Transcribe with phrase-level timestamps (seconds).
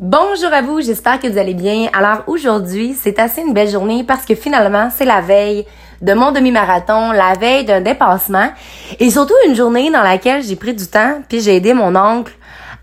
[0.00, 1.88] Bonjour à vous, j'espère que vous allez bien.
[1.92, 5.66] Alors aujourd'hui, c'est assez une belle journée parce que finalement, c'est la veille
[6.02, 8.48] de mon demi-marathon, la veille d'un dépassement
[8.98, 12.32] et surtout une journée dans laquelle j'ai pris du temps puis j'ai aidé mon oncle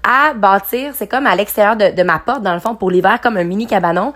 [0.01, 3.19] à bâtir, c'est comme à l'extérieur de, de, ma porte dans le fond pour l'hiver
[3.21, 4.13] comme un mini cabanon.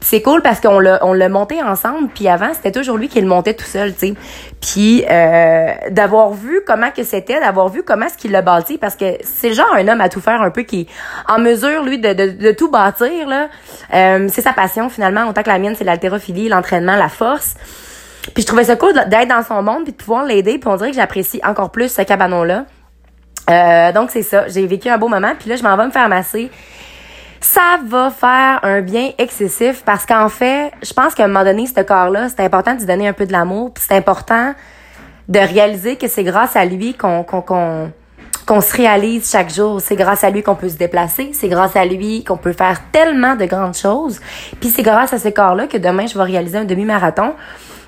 [0.00, 3.20] C'est cool parce qu'on l'a on l'a monté ensemble puis avant c'était toujours lui qui
[3.20, 4.14] le montait tout seul, tu sais.
[4.60, 8.96] Puis euh, d'avoir vu comment que c'était, d'avoir vu comment est-ce qu'il l'a bâti parce
[8.96, 10.86] que c'est genre un homme à tout faire un peu qui est
[11.28, 13.48] en mesure lui de, de, tout bâtir là.
[13.94, 17.54] Euh, c'est sa passion finalement autant que la mienne c'est l'haltérophilie, l'entraînement, la force.
[18.34, 20.76] Puis je trouvais ça cool d'être dans son monde puis de pouvoir l'aider puis on
[20.76, 22.64] dirait que j'apprécie encore plus ce cabanon là.
[23.48, 25.92] Euh, donc c'est ça, j'ai vécu un beau moment puis là je m'en vais me
[25.92, 26.50] faire masser
[27.46, 31.66] ça va faire un bien excessif parce qu'en fait, je pense qu'à un moment donné,
[31.66, 34.52] ce corps-là, c'est important de lui donner un peu de l'amour, puis c'est important
[35.28, 37.92] de réaliser que c'est grâce à lui qu'on qu'on
[38.46, 39.80] qu'on se réalise chaque jour.
[39.80, 41.30] C'est grâce à lui qu'on peut se déplacer.
[41.32, 44.20] C'est grâce à lui qu'on peut faire tellement de grandes choses.
[44.60, 47.34] Puis c'est grâce à ce corps-là que demain, je vais réaliser un demi-marathon.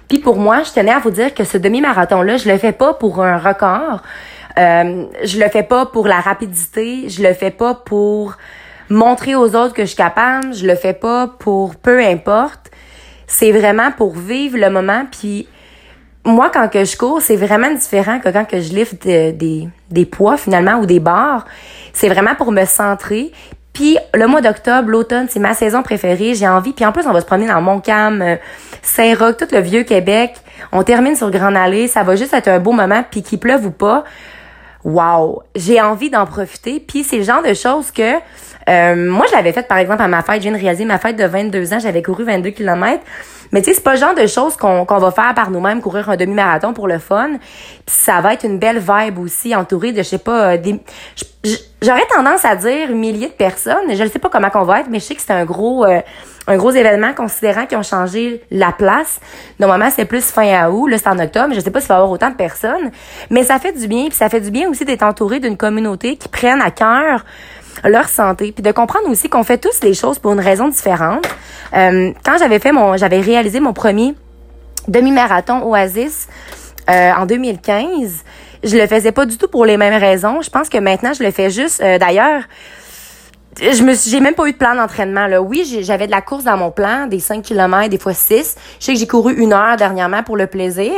[0.08, 2.94] Puis pour moi, je tenais à vous dire que ce demi-marathon-là, je le fais pas
[2.94, 4.02] pour un record.
[4.58, 7.08] Euh, je le fais pas pour la rapidité.
[7.08, 8.36] Je le fais pas pour
[8.90, 12.70] montrer aux autres que je suis capable, je le fais pas pour peu importe.
[13.26, 15.48] C'est vraiment pour vivre le moment puis
[16.24, 20.04] moi quand que je cours, c'est vraiment différent que quand que je livre des, des
[20.06, 21.46] poids finalement ou des barres.
[21.92, 23.32] C'est vraiment pour me centrer.
[23.78, 26.34] Puis le mois d'octobre, l'automne, c'est ma saison préférée.
[26.34, 26.72] J'ai envie.
[26.72, 28.34] Puis en plus, on va se promener dans Montcalm, euh,
[28.82, 30.34] Saint-Roch, tout le vieux Québec.
[30.72, 31.86] On termine sur Grande Allée.
[31.86, 33.04] Ça va juste être un beau moment.
[33.08, 34.02] Puis qu'il pleuve ou pas,
[34.88, 36.80] wow, j'ai envie d'en profiter.
[36.80, 38.14] Puis c'est le genre de choses que
[38.68, 40.36] euh, moi, je l'avais fait, par exemple, à ma fête.
[40.36, 41.78] Je viens de réaliser ma fête de 22 ans.
[41.78, 43.02] J'avais couru 22 km.
[43.50, 45.80] Mais tu sais, c'est pas le genre de choses qu'on qu'on va faire par nous-mêmes,
[45.80, 47.30] courir un demi-marathon pour le fun.
[47.38, 50.80] Puis ça va être une belle vibe aussi, entourée de, je sais pas, euh, des...
[51.44, 53.94] J'aurais tendance à dire milliers de personnes.
[53.94, 55.84] Je ne sais pas comment qu'on va être, mais je sais que c'est un gros...
[55.84, 56.00] Euh,
[56.48, 59.20] un gros événement considérant qu'ils ont changé la place.
[59.60, 61.52] Normalement, c'est plus fin août, là, c'est en octobre.
[61.54, 62.90] Je sais pas s'il va y avoir autant de personnes.
[63.28, 66.16] Mais ça fait du bien, puis ça fait du bien aussi d'être entouré d'une communauté
[66.16, 67.26] qui prenne à cœur
[67.84, 71.26] leur santé, puis de comprendre aussi qu'on fait tous les choses pour une raison différente.
[71.76, 74.14] Euh, quand j'avais fait mon, j'avais réalisé mon premier
[74.88, 76.28] demi-marathon Oasis
[76.90, 78.24] euh, en 2015,
[78.62, 80.40] je le faisais pas du tout pour les mêmes raisons.
[80.42, 81.80] Je pense que maintenant je le fais juste.
[81.80, 82.42] Euh, d'ailleurs,
[83.60, 85.42] je me j'ai même pas eu de plan d'entraînement là.
[85.42, 88.56] Oui, j'avais de la course dans mon plan, des 5 km, des fois 6.
[88.78, 90.92] Je sais que j'ai couru une heure dernièrement pour le plaisir.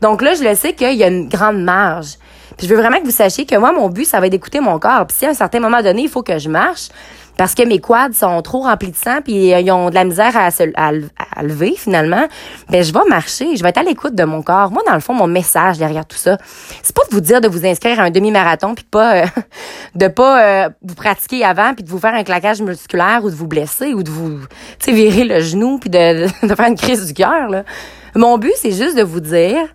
[0.00, 2.16] Donc là, je le sais qu'il y a une grande marge.
[2.56, 4.60] Puis je veux vraiment que vous sachiez que moi, mon but, ça va être d'écouter
[4.60, 5.06] mon corps.
[5.06, 6.88] Puis si à un certain moment donné, il faut que je marche,
[7.36, 10.36] parce que mes quads sont trop remplis de sang puis ils ont de la misère
[10.36, 10.92] à se à,
[11.42, 12.26] lever finalement,
[12.70, 14.70] ben je vais marcher, je vais être à l'écoute de mon corps.
[14.70, 16.38] Moi dans le fond mon message derrière tout ça,
[16.82, 19.26] c'est pas de vous dire de vous inscrire à un demi-marathon puis pas euh,
[19.94, 23.34] de pas euh, vous pratiquer avant puis de vous faire un claquage musculaire ou de
[23.34, 24.40] vous blesser ou de vous
[24.78, 27.64] tu virer le genou puis de, de faire une crise du cœur là.
[28.14, 29.68] Mon but c'est juste de vous dire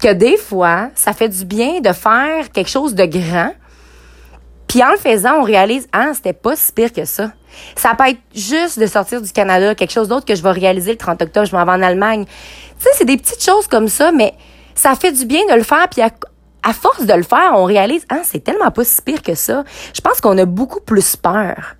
[0.00, 3.52] que des fois, ça fait du bien de faire quelque chose de grand.
[4.70, 7.32] Puis en le faisant, on réalise, ah, c'était pas si pire que ça.
[7.74, 10.92] Ça peut être juste de sortir du Canada, quelque chose d'autre que je vais réaliser
[10.92, 12.24] le 30 octobre, je m'en vais en Allemagne.
[12.24, 14.32] Tu sais, c'est des petites choses comme ça, mais
[14.76, 15.88] ça fait du bien de le faire.
[15.88, 16.00] Puis
[16.72, 19.64] force de le faire, on réalise, ah, c'est tellement pas si pire que ça.
[19.94, 21.76] Je pense qu'on a beaucoup plus peur.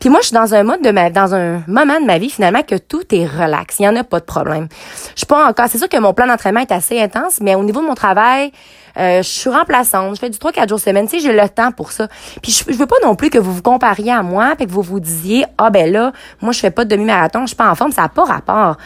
[0.00, 2.30] Puis moi, je suis dans un mode de ma, dans un moment de ma vie,
[2.30, 3.78] finalement, que tout est relax.
[3.78, 4.68] Il y en a pas de problème.
[5.14, 7.62] Je suis pas encore, c'est sûr que mon plan d'entraînement est assez intense, mais au
[7.62, 8.52] niveau de mon travail,
[8.98, 10.16] euh, je suis remplaçante.
[10.16, 11.06] Je fais du 3-4 jours semaine.
[11.06, 12.08] Tu sais, j'ai le temps pour ça.
[12.42, 14.82] Puis je, veux pas non plus que vous vous compariez à moi, puis que vous
[14.82, 17.74] vous disiez, ah, ben là, moi, je fais pas de demi-marathon, je suis pas en
[17.74, 17.92] forme.
[17.92, 18.76] Ça n'a pas rapport.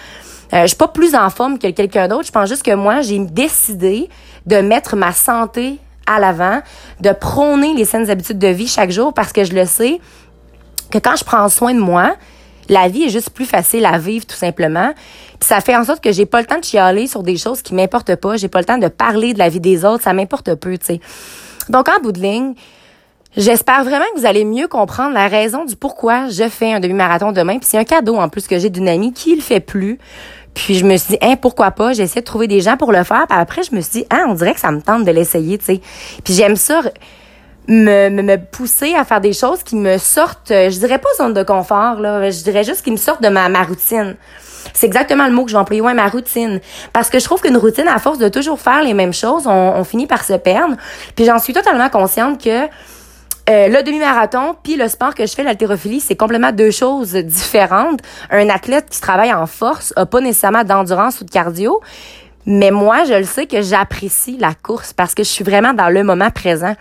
[0.53, 2.27] Euh, je suis pas plus en forme que quelqu'un d'autre.
[2.27, 4.09] Je pense juste que moi, j'ai décidé
[4.47, 6.61] de mettre ma santé à l'avant,
[7.01, 10.01] de prôner les saines habitudes de vie chaque jour parce que je le sais
[10.91, 12.15] que quand je prends soin de moi,
[12.69, 14.93] la vie est juste plus facile à vivre tout simplement.
[15.39, 17.63] Puis ça fait en sorte que j'ai pas le temps de chialer sur des choses
[17.63, 20.13] qui m'importent pas, j'ai pas le temps de parler de la vie des autres, ça
[20.13, 21.01] m'importe peu, tu sais.
[21.69, 22.55] Donc en bout de ligne,
[23.37, 27.33] J'espère vraiment que vous allez mieux comprendre la raison du pourquoi je fais un demi-marathon
[27.33, 27.59] demain.
[27.59, 29.99] Puis c'est un cadeau en plus que j'ai d'une amie qui le fait plus.
[30.55, 31.93] Puis je me suis dit, hein, pourquoi pas?
[31.93, 33.27] J'ai essayé de trouver des gens pour le faire.
[33.29, 35.59] Puis après, je me suis dit, hein, on dirait que ça me tente de l'essayer,
[35.59, 35.81] tu sais.
[36.25, 36.81] Puis j'aime ça
[37.69, 41.43] me, me, pousser à faire des choses qui me sortent, je dirais pas zone de
[41.43, 42.31] confort, là.
[42.31, 44.17] Je dirais juste qui me sortent de ma, ma routine.
[44.73, 46.61] C'est exactement le mot que je vais employer, ouais, ma routine.
[46.95, 49.75] Parce que je trouve qu'une routine, à force de toujours faire les mêmes choses, on,
[49.77, 50.77] on finit par se perdre.
[51.15, 52.67] Puis j'en suis totalement consciente que
[53.49, 58.01] euh, le demi-marathon puis le sport que je fais, l'haltérophilie, c'est complètement deux choses différentes.
[58.31, 61.81] Un athlète qui travaille en force a pas nécessairement d'endurance ou de cardio,
[62.45, 65.89] mais moi, je le sais que j'apprécie la course parce que je suis vraiment dans
[65.89, 66.75] le moment présent.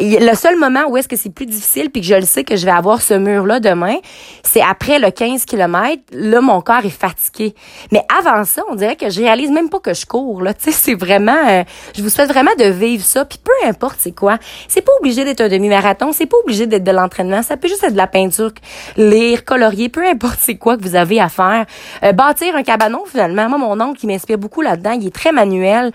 [0.00, 2.56] Le seul moment où est-ce que c'est plus difficile puis que je le sais que
[2.56, 3.96] je vais avoir ce mur là demain,
[4.42, 7.54] c'est après le 15 km, là mon corps est fatigué.
[7.92, 10.64] Mais avant ça, on dirait que je réalise même pas que je cours là, tu
[10.64, 11.64] sais, c'est vraiment euh,
[11.96, 14.38] je vous souhaite vraiment de vivre ça puis peu importe c'est quoi.
[14.68, 17.84] C'est pas obligé d'être un demi-marathon, c'est pas obligé d'être de l'entraînement, ça peut juste
[17.84, 18.52] être de la peinture,
[18.96, 21.66] lire, colorier, peu importe c'est quoi que vous avez à faire.
[22.02, 25.32] Euh, bâtir un cabanon finalement, moi mon oncle qui m'inspire beaucoup là-dedans, il est très
[25.32, 25.92] manuel.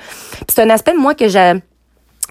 [0.48, 1.56] C'est un aspect de moi que j'ai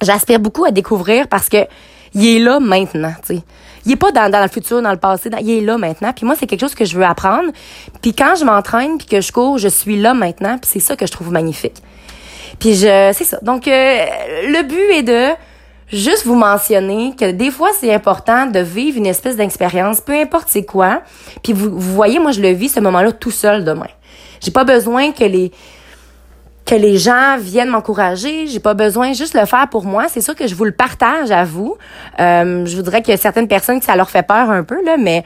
[0.02, 1.66] j'aspire beaucoup à découvrir parce que
[2.14, 3.42] il est là maintenant, tu sais.
[3.86, 6.12] Il est pas dans, dans le futur, dans le passé, il est là maintenant.
[6.14, 7.50] Puis moi, c'est quelque chose que je veux apprendre.
[8.00, 10.56] Puis quand je m'entraîne, puis que je cours, je suis là maintenant.
[10.58, 11.82] Puis c'est ça que je trouve magnifique.
[12.58, 13.38] Puis je, c'est ça.
[13.42, 14.06] Donc euh,
[14.46, 15.34] le but est de
[15.88, 20.48] juste vous mentionner que des fois c'est important de vivre une espèce d'expérience, peu importe
[20.48, 21.02] c'est quoi.
[21.42, 23.88] Puis vous, vous voyez, moi je le vis ce moment-là tout seul demain.
[24.40, 25.52] J'ai pas besoin que les
[26.64, 28.46] que les gens viennent m'encourager.
[28.46, 30.06] J'ai pas besoin juste le faire pour moi.
[30.08, 31.76] C'est sûr que je vous le partage à vous.
[32.20, 34.82] Euh, je voudrais qu'il y ait certaines personnes que ça leur fait peur un peu
[34.84, 35.24] là, mais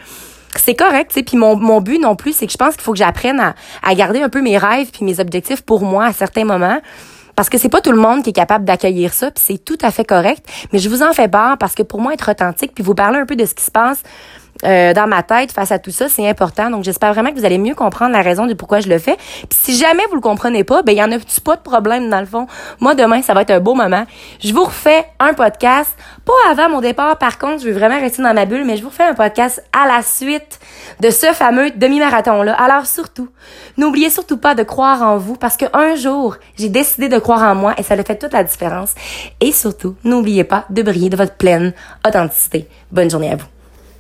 [0.56, 1.22] c'est correct, tu.
[1.22, 3.54] Puis mon, mon but non plus, c'est que je pense qu'il faut que j'apprenne à,
[3.82, 6.80] à garder un peu mes rêves puis mes objectifs pour moi à certains moments.
[7.36, 9.78] Parce que c'est pas tout le monde qui est capable d'accueillir ça, puis c'est tout
[9.82, 10.44] à fait correct.
[10.72, 13.18] Mais je vous en fais part parce que pour moi, être authentique, puis vous parler
[13.20, 14.02] un peu de ce qui se passe
[14.64, 16.70] euh, dans ma tête face à tout ça, c'est important.
[16.70, 19.16] Donc j'espère vraiment que vous allez mieux comprendre la raison du pourquoi je le fais.
[19.50, 22.20] Si jamais vous le comprenez pas, ben il y en a pas de problème dans
[22.20, 22.46] le fond?
[22.80, 24.04] Moi demain, ça va être un beau moment.
[24.42, 25.94] Je vous refais un podcast,
[26.24, 28.82] pas avant mon départ par contre, je vais vraiment rester dans ma bulle, mais je
[28.82, 30.58] vous refais un podcast à la suite
[31.00, 32.54] de ce fameux demi-marathon là.
[32.54, 33.28] Alors surtout,
[33.76, 37.42] n'oubliez surtout pas de croire en vous parce que un jour, j'ai décidé de croire
[37.42, 38.94] en moi et ça a fait toute la différence.
[39.40, 41.72] Et surtout, n'oubliez pas de briller de votre pleine
[42.06, 42.68] authenticité.
[42.90, 43.57] Bonne journée à vous.